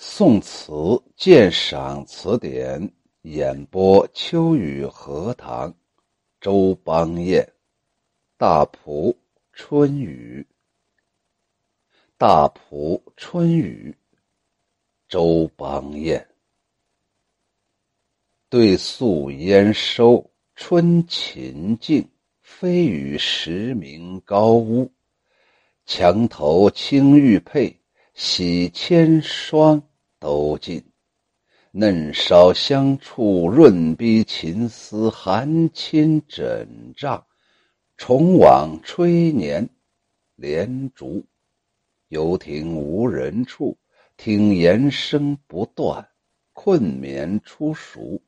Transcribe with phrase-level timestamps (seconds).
[0.00, 0.72] 宋词
[1.16, 5.74] 鉴赏词典演播：秋雨荷塘，
[6.40, 7.44] 周邦彦，
[8.36, 9.18] 大蒲
[9.52, 10.46] 春雨。
[12.16, 13.92] 大蒲春雨，
[15.08, 16.24] 周邦彦。
[18.48, 22.08] 对宿烟收，春秦静，
[22.40, 24.88] 飞雨时鸣高屋。
[25.86, 27.76] 墙头青玉佩，
[28.14, 29.82] 洗千霜。
[30.18, 30.84] 都尽，
[31.70, 37.24] 嫩烧香处，润逼琴丝，寒侵枕帐，
[37.96, 39.68] 重往吹年
[40.34, 41.24] 连竹。
[42.08, 43.76] 游亭无人处，
[44.16, 46.08] 听言声不断，
[46.52, 48.20] 困眠初熟，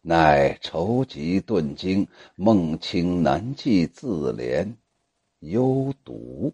[0.00, 4.74] 乃愁急顿惊，梦清难记自怜，
[5.40, 6.52] 幽独。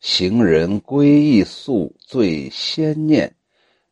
[0.00, 3.34] 行人归意宿，最先念。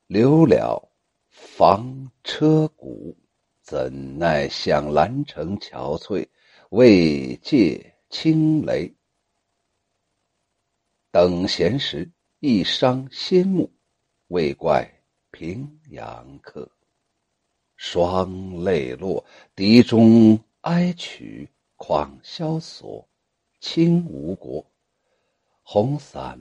[0.06, 0.92] 留了
[1.30, 3.16] 房车鼓，
[3.62, 6.28] 怎奈向兰城憔悴，
[6.68, 8.94] 未借轻雷。
[11.10, 13.72] 等闲时，一伤心目，
[14.28, 14.88] 未怪
[15.30, 16.70] 平阳客。
[17.76, 19.24] 双泪落，
[19.56, 23.08] 笛中哀曲，况萧索，
[23.60, 24.73] 清无国。
[25.66, 26.38] 红伞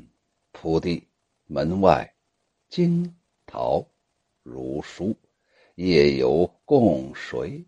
[0.52, 1.08] 铺地，
[1.48, 2.14] 门外
[2.70, 3.16] 惊。
[3.46, 3.86] 桃
[4.42, 5.16] 如书，
[5.76, 7.64] 夜游共谁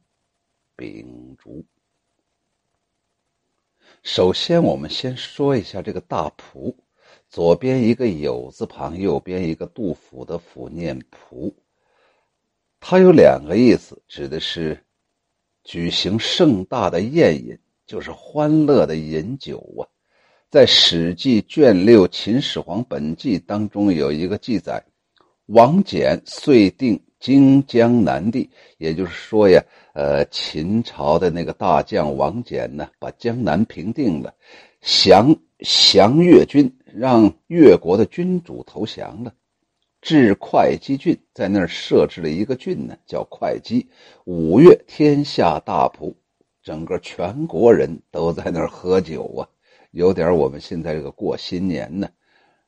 [0.76, 1.64] 秉烛？
[4.02, 6.76] 首先，我们先说一下这个大蒲，
[7.30, 11.56] 左边一个友字旁，右边一个杜甫的甫，念蒲。
[12.80, 14.84] 它有两个意思，指的是
[15.64, 19.86] 举行盛大的宴饮，就是欢乐的饮酒啊。
[20.56, 24.82] 在《史记》卷六《秦始皇本纪》当中有一个记载。
[25.48, 29.62] 王翦遂定荆江南地，也就是说呀，
[29.94, 34.34] 呃，秦朝的那个大将王翦呢，把江南平定了，
[34.80, 39.34] 降降越军，让越国的君主投降了，
[40.00, 43.86] 至会稽郡，在那儿设置了一个郡呢，叫会稽。
[44.24, 46.16] 五月，天下大蒲，
[46.64, 49.44] 整个全国人都在那儿喝酒啊，
[49.96, 52.10] 有点我们现在这个过新年呢，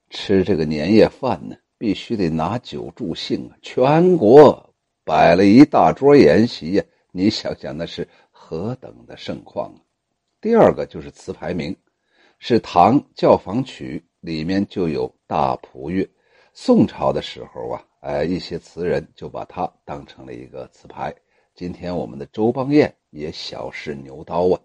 [0.10, 1.56] 吃这个年夜饭呢。
[1.80, 3.58] 必须得拿酒助兴啊！
[3.62, 4.74] 全国
[5.04, 9.78] 摆了一大桌筵席呀，你想想那是何等的盛况啊！
[10.42, 11.76] 第二个就是词牌名，
[12.40, 16.04] 是唐教坊曲里面就有《大蒲乐》。
[16.52, 21.14] 宋朝的时候啊，哎，一些词人就把它当成了一个词牌。
[21.54, 24.60] 今天我们的周邦彦也小试牛刀啊。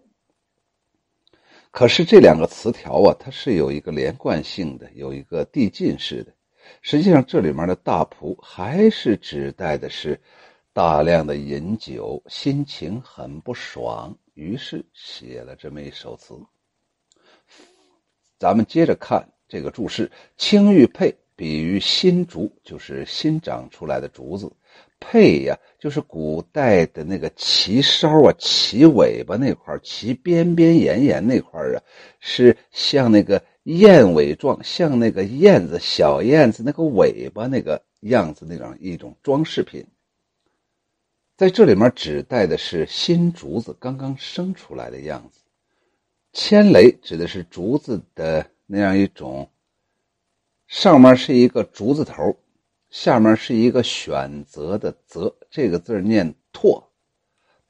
[1.73, 6.31] 可是这两个词条啊，它是有一个连贯性的，有一个递进式的。
[6.83, 10.21] 实际上，这里面的大仆还是指代的是
[10.71, 16.35] 大量的饮酒，心情很不爽，于是写了这么一首词。
[18.37, 24.47] 咱们接着看这个注释：青玉佩比喻新竹，就是新长出来的竹子；
[25.11, 31.81] 佩呀，就是古代的那个旗梢啊，旗尾巴那块旗边边沿沿那块啊，
[32.19, 33.43] 是像那个。
[33.65, 39.87] 燕尾状，像那个燕子小燕子那个尾巴那个样子那样一种装饰品，
[41.37, 45.39] 在这里面指代的是新竹子刚刚生出来的样子。
[46.33, 49.49] 千雷指的是竹子的那样一种，
[50.67, 52.35] 上面是一个竹字头，
[52.93, 56.91] 下面是一个选择的择，这个字念拓。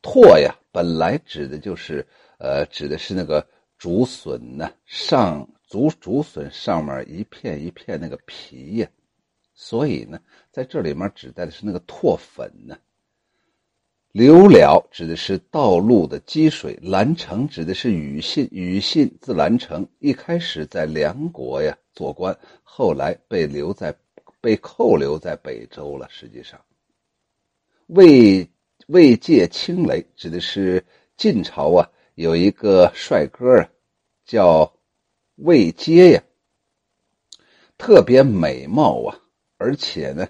[0.01, 2.05] 拓呀，本来指的就是
[2.39, 3.47] 呃，指的是那个
[3.77, 5.47] 竹笋呢上。
[5.69, 8.87] 竹竹笋上面一片一片那个皮呀，
[9.55, 10.19] 所以呢，
[10.51, 12.77] 在这里面指代的是那个拓粉呢。
[14.11, 23.95] 流了指的是道路的积水，兰城指的是庾信，庾信字兰城，一开始在梁国呀做官，后来被留在
[24.43, 26.05] 被扣留在北周了。
[26.11, 26.59] 实际上，
[27.87, 28.45] 魏
[28.87, 30.83] 魏借青雷指的是
[31.15, 33.69] 晋朝啊，有一个帅哥啊，
[34.25, 34.71] 叫。
[35.37, 36.23] 魏阶呀，
[37.75, 39.19] 特别美貌啊，
[39.57, 40.29] 而且呢，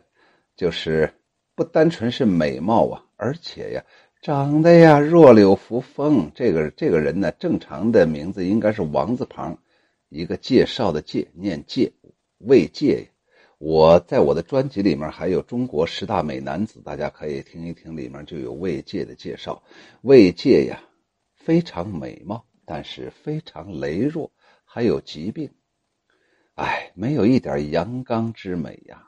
[0.55, 1.13] 就是
[1.55, 3.83] 不单纯是美貌啊，而且呀，
[4.21, 6.31] 长得呀弱柳扶风。
[6.33, 9.61] 这个这个人呢，正常的名字应该是王字旁，
[10.07, 11.91] 一个介绍的介，念介，
[12.37, 13.12] 魏介呀。
[13.65, 19.63] 我在我的专辑里面还有中国十大美男子，大家可以听一听，里面就有魏介的介绍。
[20.01, 20.83] 魏介呀，
[21.33, 24.29] 非常美貌，但是非常羸弱。
[24.65, 25.49] 还有疾病，
[26.55, 29.07] 哎，没有一点阳刚之美呀。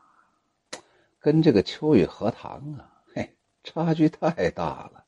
[1.19, 5.03] 跟这个秋雨荷塘啊，嘿，差距太大了。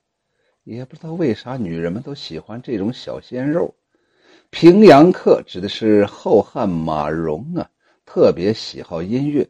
[0.66, 3.76] 也不知道为啥女人们都喜欢这种小鲜肉。
[4.50, 7.70] 平阳客指的是后汉马融啊，
[8.08, 9.46] 特别喜好音乐，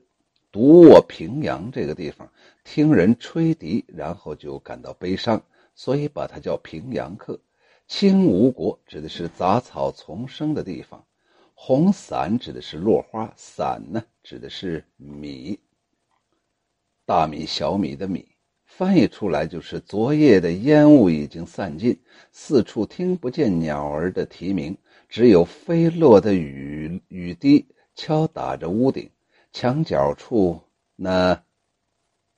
[0.51, 2.27] 独卧平阳这个地方，
[2.63, 5.39] 听人吹笛，然后就感到悲伤，
[5.75, 7.39] 所以把它叫平阳客。
[7.87, 11.05] 青吴国指的是杂草丛生的地方，
[11.53, 15.59] 红伞指的是落花，伞呢指的是米，
[17.05, 18.27] 大米、小米的米。
[18.65, 21.97] 翻译出来就是昨夜的烟雾已经散尽，
[22.31, 24.75] 四处听不见鸟儿的啼鸣。
[25.07, 27.65] 只有飞落的雨雨滴
[27.97, 29.09] 敲打着屋顶，
[29.51, 30.61] 墙角处
[30.95, 31.43] 那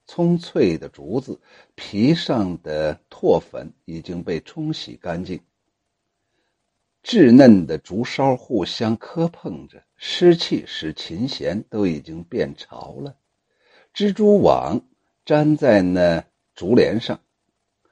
[0.08, 1.42] 葱翠的竹子
[1.76, 5.42] 皮上的唾粉已经被冲洗干净。
[7.04, 13.18] 稚嫩的竹梢互相磕碰着，湿气使琴弦都已经变潮了。
[13.94, 14.82] 蜘蛛网
[15.26, 16.24] 粘在那
[16.56, 17.20] 竹帘上，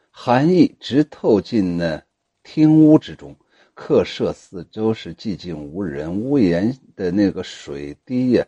[0.09, 2.01] 寒意直透进那
[2.43, 3.35] 厅屋之中。
[3.79, 8.43] 客舍四周是寂静无人，屋檐的那个水滴呀，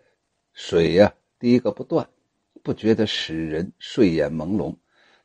[0.54, 2.10] 水呀滴个不断，
[2.64, 4.76] 不觉得使人睡眼朦胧，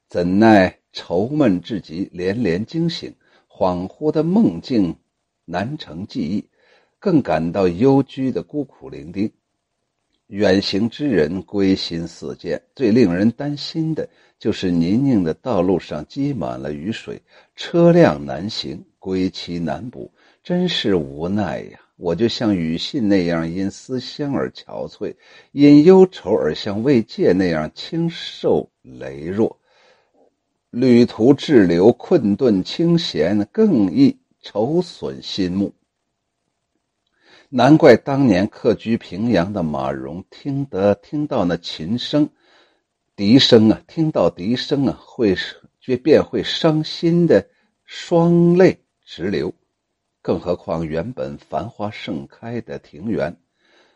[0.07, 3.15] 怎奈愁闷至极，连连惊醒，
[3.49, 4.95] 恍惚的梦境
[5.47, 6.51] 难成记忆，
[6.99, 9.33] 更感到幽居的孤苦伶仃。
[10.29, 17.21] 远行之人归心似箭，最令人担心的就是泥泞的道路上积满了雨水，
[17.55, 18.83] 车辆难行。
[18.99, 20.11] 归期难补，
[20.43, 21.79] 真是无奈呀！
[21.97, 25.15] 我就像雨信那样，因思乡而憔悴；
[25.53, 29.55] 因忧愁而像慰藉那样清瘦羸弱。
[30.71, 35.71] 旅途滞留、困顿、清闲，更易愁损心目。
[37.57, 42.29] 难怪当年客居平阳的马融，听得听到那琴声、
[43.15, 45.37] 笛声啊，听到笛声啊，会
[45.79, 47.47] 却便会伤心的
[47.85, 48.81] 双泪。
[49.05, 49.55] 直流，
[50.21, 53.37] 更何况原本繁花盛开的庭园，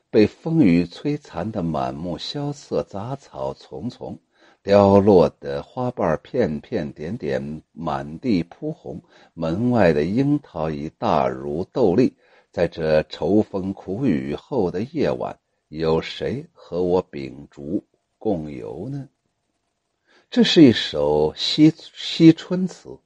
[0.08, 4.16] 被风雨摧残的满目萧瑟，杂草丛丛，
[4.62, 9.02] 凋落的花瓣片片点点，满地铺红。
[9.34, 12.14] 门外的樱桃已大如豆粒。
[12.58, 15.38] 在这愁风苦雨后的夜晚，
[15.68, 17.84] 有谁和我秉烛
[18.18, 19.08] 共游呢？
[20.28, 22.98] 这是一首惜惜春词，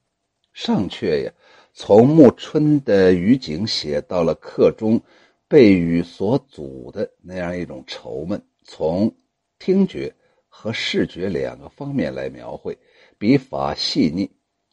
[0.53, 1.31] 上阙呀。
[1.71, 4.99] 从暮春的雨景写到了客中
[5.47, 9.15] 被雨所阻的那样一种愁闷，从
[9.59, 10.11] 听觉
[10.47, 12.75] 和视觉两个方面来描绘，
[13.19, 14.27] 笔法细腻。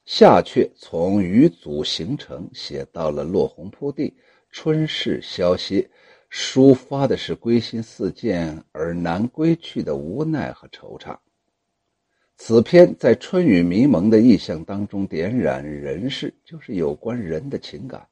[0.06, 4.16] 下阙从雨阻形成写到了落红铺地，
[4.52, 5.88] 春势消歇，
[6.30, 11.16] 抒发的是归心似箭而难归去的无奈和惆怅。
[12.36, 18.06] 此篇在春雨迷蒙的意象当中点染人世，就是有关人的情感。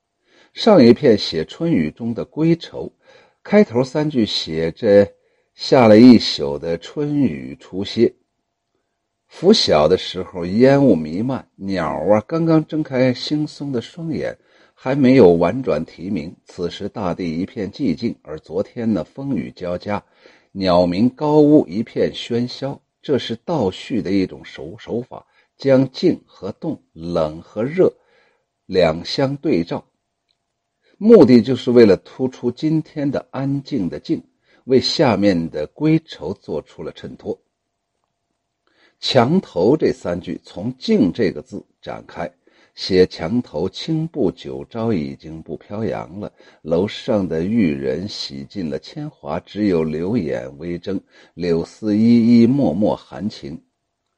[0.52, 2.93] 上一篇写春雨中的归愁，
[3.43, 5.11] 开头三句写着
[5.55, 8.12] 下了一宿的春雨初歇。
[9.29, 14.37] 拂晓的时候，烟雾弥漫，鸟啊刚刚睁开惺忪的双眼，
[14.75, 16.35] 还没有婉转啼鸣。
[16.47, 20.03] 此时大地一片寂静，而昨天呢风雨交加，
[20.51, 22.81] 鸟鸣高屋一片喧嚣。
[23.01, 25.25] 这是倒叙的一种手手法，
[25.56, 27.93] 将静和动、冷和热
[28.67, 29.85] 两相对照，
[30.97, 34.20] 目的就是为了突出今天的安静的静，
[34.65, 37.39] 为下面的归愁做出了衬托。
[39.00, 42.31] 墙头这三句从“静”这个字展开。
[42.74, 51.00] 写墙头青布九朝已经不飘扬了，楼上的玉人洗尽了铅华，只有柳眼微睁，
[51.34, 53.60] 柳丝依依脉脉含情。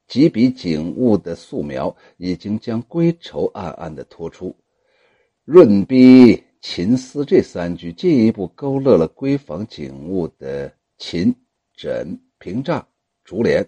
[0.08, 4.54] 几笔景物的素描已经将归愁暗暗的托出。
[5.44, 11.34] 润笔琴丝这三句进一步勾勒了闺房景物的琴、
[11.74, 12.86] 枕、屏障、
[13.24, 13.66] 竹帘。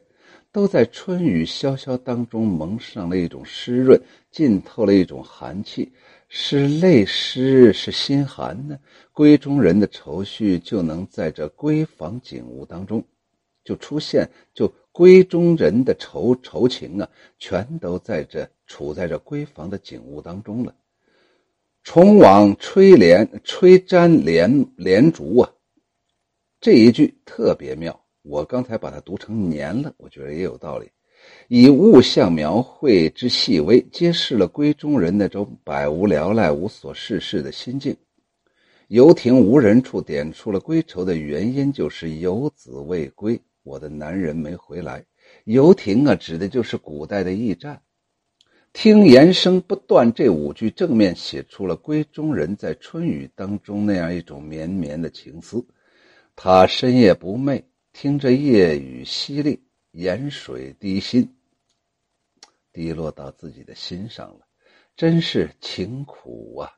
[0.53, 3.99] 都在春雨潇潇当中蒙上了一种湿润，
[4.31, 5.91] 浸透了一种寒气，
[6.29, 8.79] 是泪湿，是心寒呢。
[9.15, 13.03] 闺中人的愁绪就能在这闺房景物当中
[13.65, 20.75] 就出现，就闺中人的愁愁情啊，全都在这处在这闺房的景物当中了。
[21.83, 25.51] 重往吹帘，吹粘帘帘竹啊，
[26.61, 28.02] 这一句特别妙。
[28.23, 30.89] 我刚才把它读成年了，我觉得也有道理。
[31.49, 37.97] 以物象描绘之细微，揭示了闺中人那种百无聊赖、无所事事的心境。
[38.89, 43.41] 游亭无人处，点出了归愁的原因，就是游子未归。
[43.63, 45.05] 我的男人没回来。
[45.45, 47.81] 游亭啊，指的就是古代的驿站。
[48.73, 55.65] 听言声不断，这五句正面写出了闺中人在春雨当中那样一种绵绵的情思。
[56.35, 57.63] 他深夜不寐，
[57.93, 59.59] 听着夜雨淅沥，
[59.91, 61.37] 盐水滴心，
[62.73, 64.47] 滴落到自己的心上了，
[64.97, 66.73] 真是情苦啊！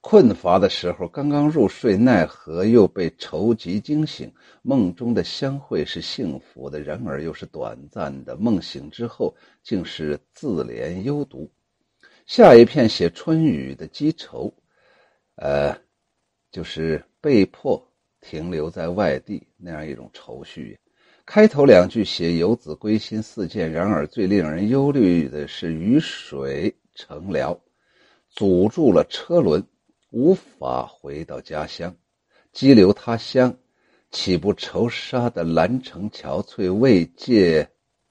[0.00, 4.30] 困乏的时候，刚刚入睡，奈何又被愁急惊醒。
[4.60, 8.36] 梦中的相会是幸福的，然而又是短暂的。
[8.36, 11.50] 梦醒之后，竟是自怜幽独。
[12.26, 14.52] 下一片写春雨的积愁，
[15.36, 15.74] 呃，
[16.50, 17.93] 就是被迫
[18.26, 20.78] 停留在外地那样一种愁绪。
[21.26, 27.58] 开头两句写游子归心似箭，然而最令人忧虑的是雨水成辽，
[28.30, 29.62] 阻住了车轮。
[30.10, 31.92] 无法回到家乡，
[32.52, 33.52] 羁留他乡，
[34.12, 37.68] 岂不愁杀的兰城憔悴，未借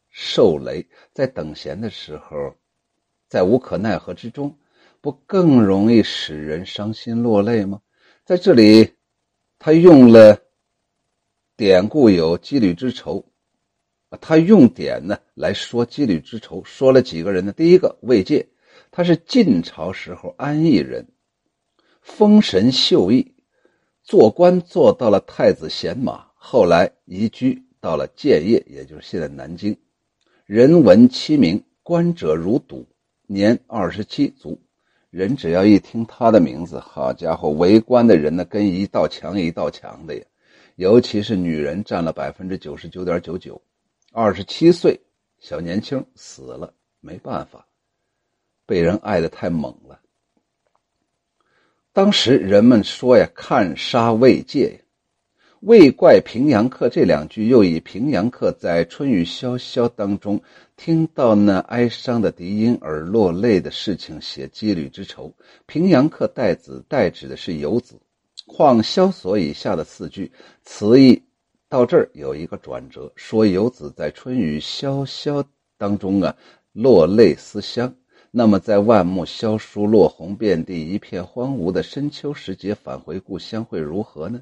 [0.09, 0.85] 受雷？
[1.13, 2.53] 在等闲的时候，
[3.29, 4.53] 在无可奈何之中，
[4.99, 7.79] 不更容易使人伤心落泪吗？
[8.25, 8.95] 在这里，
[9.65, 10.41] 他用了
[11.55, 13.23] 典故有羁旅之愁，
[14.19, 17.53] 他用典呢来说羁旅之愁，说了几个人呢？
[17.53, 18.49] 第一个魏介，
[18.91, 21.07] 他是晋朝时候安邑人。
[22.01, 23.35] 封神秀逸，
[24.03, 29.77] 做官做到了太子贤马，后来移居到了建业，也就是现在南京。
[30.45, 32.85] 人闻其名，观者如堵。
[33.27, 34.61] 年二十七卒。
[35.13, 40.25] 人只要一听他的名字，好家伙，围观的人呢跟一道墙一道墙的呀。
[40.75, 43.61] 尤其是女人占了百分之九十九点九九。
[44.11, 44.99] 二十七岁
[45.37, 47.67] 小年轻死了，没办法，
[48.65, 49.99] 被人爱的太猛了。
[51.91, 54.82] 当时人们说呀：“看杀未戒，
[55.65, 60.41] 未怪平阳客。”这两句又以平阳客在春雨潇潇当中
[60.75, 65.33] 听到那哀伤的笛音而落泪的事情写羁旅之愁。
[65.65, 67.95] 平阳客代子代指的是游子。
[68.45, 70.29] 况萧索以下的四句
[70.63, 71.23] 词意
[71.69, 75.41] 到这儿有一个转折，说游子在春雨潇潇
[75.77, 76.35] 当中啊
[76.73, 77.95] 落泪思乡。
[78.31, 84.41] 那么，在万木萧疏、落红遍地、一片荒芜的深秋时节返回故乡会如何呢？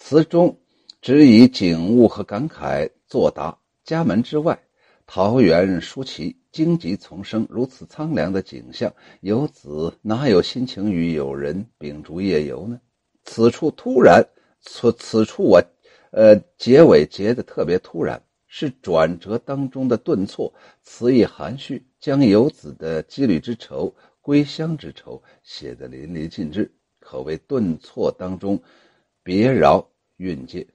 [0.00, 0.58] 词中
[1.02, 3.56] 只以景物和感慨作答。
[3.84, 4.58] 家门之外，
[5.06, 12.80] 桃源舒淇，荆棘丛生，如此苍凉的景象，游子哪有心情与友人秉烛夜游呢？
[13.24, 14.26] 此处突然，
[14.62, 15.62] 此此处我，
[16.12, 18.20] 呃，结尾结的特别突然。
[18.52, 20.52] 是转折当中的顿挫，
[20.82, 28.60] 词意含蓄，将游子的羁旅之愁、归乡之愁写得淋漓尽致，可谓顿挫当中
[29.22, 29.86] 别饶
[30.16, 30.66] 韵界。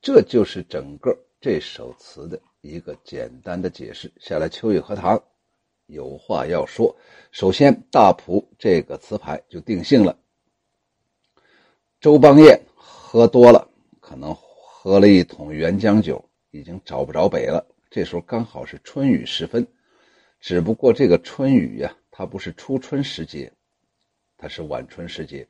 [0.00, 4.12] 这就是整个这首词的一个简单的解释。
[4.18, 5.22] 下来，秋雨荷塘
[5.86, 6.96] 有话要说。
[7.30, 10.18] 首先，大蒲这个词牌就定性了。
[12.00, 13.68] 周邦彦喝多了，
[14.00, 14.36] 可能。
[14.84, 17.64] 喝了一桶沅江酒，已经找不着北了。
[17.88, 19.64] 这时候刚好是春雨时分，
[20.40, 23.52] 只不过这个春雨呀，它不是初春时节，
[24.36, 25.46] 它是晚春时节。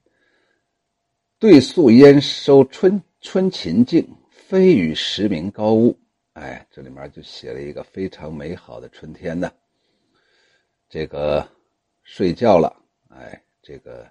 [1.43, 5.99] 对宿烟收春春秦境，飞雨时鸣高屋。
[6.35, 9.51] 哎，这里面就写了一个非常美好的春天呢。
[10.89, 11.45] 这个
[12.05, 12.73] 睡觉了，
[13.09, 14.09] 哎，这个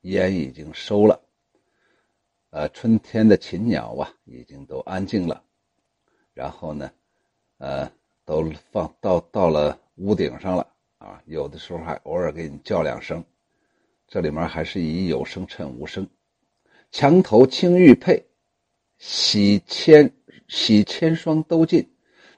[0.00, 1.22] 烟已经收了。
[2.50, 5.44] 呃，春天的禽鸟啊，已经都安静了，
[6.34, 6.90] 然后呢，
[7.58, 7.88] 呃，
[8.24, 10.66] 都放到到了屋顶上了
[10.98, 11.22] 啊。
[11.26, 13.24] 有的时候还偶尔给你叫两声，
[14.08, 16.04] 这里面还是以有声衬无声。
[16.92, 18.22] 墙头青玉佩，
[18.98, 20.12] 洗千
[20.46, 21.88] 洗千霜都尽。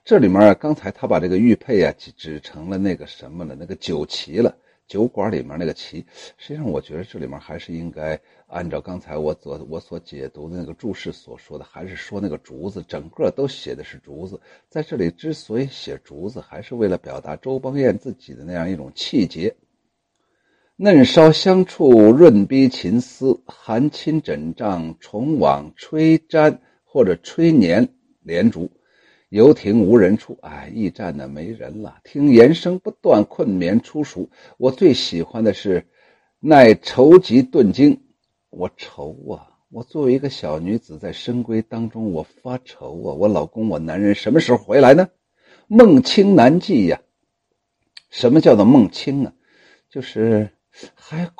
[0.04, 4.56] 这里面刚才他把这个玉佩啊指成了那个什么了，那个酒旗了。
[4.86, 6.06] 酒馆里面那个旗，
[6.36, 14.40] 实际上我觉得这里面还是应该按照刚才我所我所解读的那个注释所说的，还是说那个竹子，整个都写的是竹子。
[14.68, 19.52] 在这里之所以写竹子，还是为了表达周邦彦自己的那样一种气节。
[20.76, 27.88] 嫩梢香触润逼琴丝，寒侵枕帐重往吹毡或者吹年
[28.22, 28.72] 连竹。
[29.28, 31.98] 游亭无人处，哎，驿站呢没人了。
[32.02, 34.28] 听言声不断，困眠初熟。
[34.58, 35.86] 我最喜欢的是，
[36.40, 38.02] 耐愁急顿惊。
[38.50, 39.46] 我愁啊！
[39.70, 43.14] 我作为一个小女子，在深闺当中，我发愁啊！
[43.14, 45.08] 我老公，我男人什么时候回来呢？
[45.68, 47.00] 梦清难记呀。
[48.10, 49.32] 什么叫做梦清啊？
[49.88, 50.50] 就是
[50.94, 51.30] 还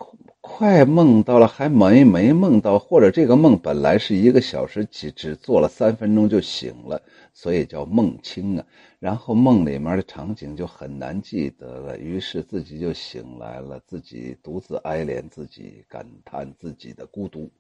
[0.41, 8.67] 快梦到了，还没没梦到，或者这个梦本来是一个小时，只只做了三分钟就醒了，所以叫梦清啊。
[9.01, 17.51] 然后梦里面的场景就很难记得了，于是自己就醒来了，自己独自哀怜自己，感叹自己的孤独。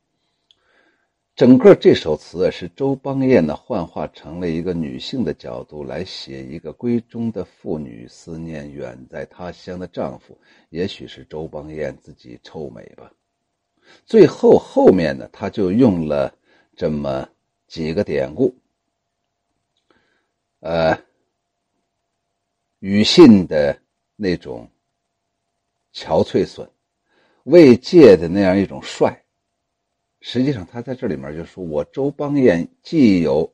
[1.36, 10.38] 整个这首词，是周邦彦呢幻化成了一个女性的角度来写一个闺中的妇女思念远在他乡的丈夫，
[10.70, 13.12] 也许是周邦彦自己臭美吧。
[14.06, 16.32] 最后后面呢，他就用了
[16.76, 17.28] 这么
[17.66, 18.54] 几个典故，
[20.60, 20.96] 呃，
[22.78, 23.76] 语信的
[24.14, 24.70] 那种
[25.92, 26.70] 憔悴损，
[27.42, 29.23] 慰藉的那样一种帅。
[30.26, 33.52] 实际上，他在这里面就说：“我周邦彦既有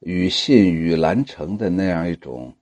[0.00, 2.52] 与信与兰城的那样一种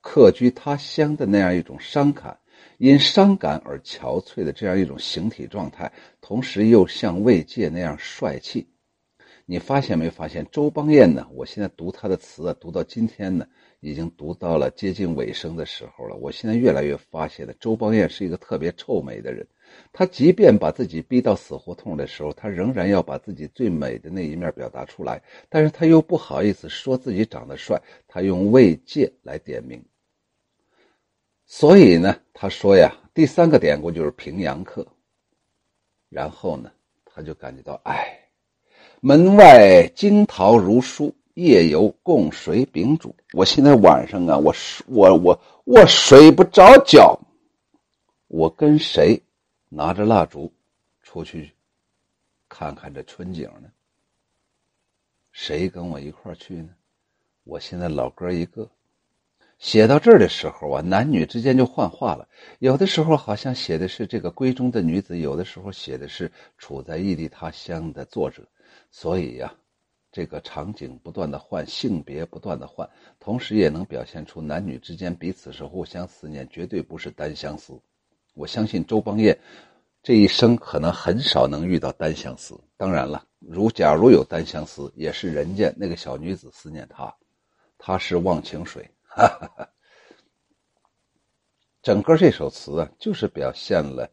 [0.00, 2.38] 客居他乡的那样一种伤感，
[2.78, 5.92] 因伤感而憔悴的这样一种形体状态，
[6.22, 8.66] 同时又像慰藉那样帅气。
[9.44, 10.46] 你发现没发现？
[10.50, 11.28] 周邦彦呢？
[11.34, 13.46] 我现在读他的词啊，读到今天呢，
[13.80, 16.16] 已经读到了接近尾声的时候了。
[16.16, 19.46] 我现在越来越发现了，周邦彦是一个特别臭美的人。”
[19.98, 29.84] 他即便把自己逼到死胡同的时候，他仍然要把自己最美的那一面表达出来，但是他又不好意思说自己长得帅，他用慰藉来点名。
[31.46, 34.86] 所以呢，他说呀，第三个典故就是平阳客。
[36.08, 36.70] 然后呢，
[37.04, 38.20] 他就感觉到，哎，
[39.00, 43.12] 门外惊桃如书，夜游共谁秉烛。
[43.32, 44.54] 我现在晚上啊，我
[44.86, 47.18] 我我我睡不着觉，
[48.28, 49.20] 我跟谁？
[49.68, 50.52] 拿着蜡烛，
[51.02, 51.52] 出去
[52.48, 53.70] 看看这春景呢。
[55.32, 56.70] 谁跟我一块去呢？
[57.44, 58.68] 我现在老哥一个。
[59.58, 62.28] 写到这儿的时候啊，男女之间就幻化了。
[62.60, 68.46] 有的时候好像写的是这个闺中的女子，有的时候写的是处在异地他乡的作者。
[68.90, 69.52] 所以呀，
[70.12, 77.78] 这个场景不断的换，性别不断的换，同时也能表现出男女之间彼此是互相思念，绝对不是单相思。
[78.38, 79.36] 我相信周邦彦
[80.00, 82.58] 这一生可能很少能遇到单相思。
[82.76, 87.12] 当然了，如假如有单相思，也是人家那个小女子思念他，
[87.76, 88.88] 他是忘情水。
[91.82, 94.08] 整个这首词啊，就是表现了，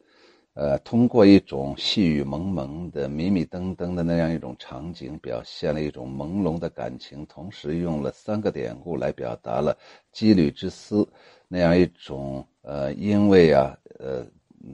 [0.56, 9.78] 呃，通过一种细雨蒙蒙的、迷迷瞪瞪的那样一种场景，表现了一种朦胧的感情，同时用了三个典故来表达了
[10.12, 11.08] 羁旅之思
[11.48, 12.48] 那样一种。
[12.68, 14.26] 呃，因为啊，呃，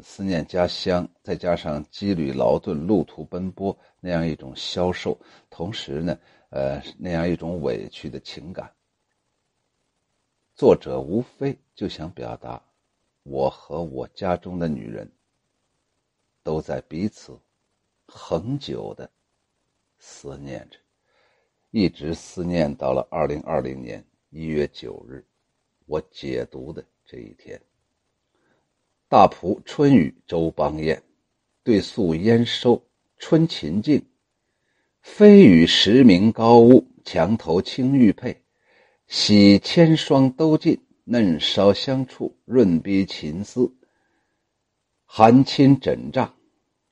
[0.01, 6.17] 思念家乡，再加上羁旅劳顿、路途奔波那样一种消瘦，同时呢，
[6.51, 8.71] 呃，那样一种委屈的情感，
[10.55, 12.63] 作者无非就想表达，
[13.23, 15.11] 我和我家中的女人，
[16.43, 17.37] 都在彼此
[18.07, 19.09] 恒久的
[19.99, 20.77] 思念着，
[21.71, 25.25] 一直思念到了二零二零年一月九日，
[25.91, 27.59] 我解读的这一天。
[29.09, 30.97] 大蒲春雨周邦彦，
[31.65, 32.81] 对宿烟收
[33.17, 34.01] 春秦境。
[35.01, 38.41] 飞雨时鸣高屋，墙头青玉佩。
[39.07, 43.69] 洗千霜都尽，嫩梢香处，润逼琴丝。
[45.03, 46.33] 寒侵枕帐，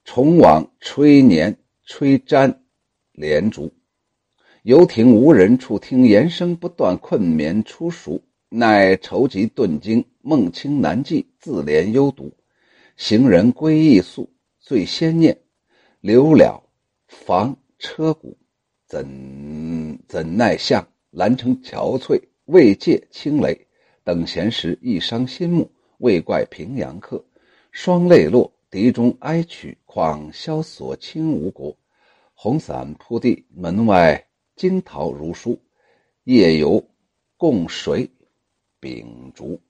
[0.03, 2.53] 重往吹年吹毡
[3.13, 3.71] 连竹。
[4.63, 8.21] 游亭无人处，听言声不断，困眠初熟。
[8.51, 12.33] 乃愁急顿惊，梦清难记，自怜幽独。
[12.97, 14.27] 行人归意宿，
[14.59, 15.39] 最先念，
[16.01, 16.59] 留了
[17.07, 18.35] 房车鼓，
[18.87, 23.67] 怎怎奈向兰城憔悴，未借清雷。
[24.03, 27.23] 等闲时亦伤心目，未怪平阳客。
[27.71, 31.77] 双泪落，笛中哀曲，况萧索清无国。
[32.33, 35.61] 红伞铺地，门外惊桃如书，
[36.23, 36.83] 夜游
[37.37, 38.09] 共谁。
[38.79, 39.61] 秉烛。